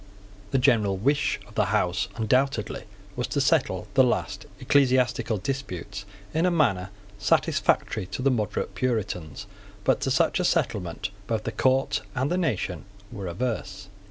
The 0.49 0.57
general 0.57 0.97
wish 0.97 1.39
of 1.47 1.53
the 1.53 1.65
House 1.65 2.07
undoubtedly 2.15 2.85
was 3.15 3.27
to 3.27 3.39
settle 3.39 3.87
the 3.93 4.27
ecclesiastical 4.59 5.37
disputes 5.37 6.05
in 6.33 6.47
a 6.47 6.49
manner 6.49 6.89
satisfactory 7.19 8.07
to 8.07 8.23
the 8.23 8.31
moderate 8.31 8.73
Puritans. 8.73 9.45
But 9.83 9.99
to 10.01 10.09
such 10.09 10.39
a 10.39 10.43
settlement 10.43 11.11
both 11.27 11.43
the 11.43 11.51
court 11.51 12.01
and 12.15 12.31
the 12.31 12.37
nation 12.39 12.85
were 13.11 13.27
averse. 13.27 13.89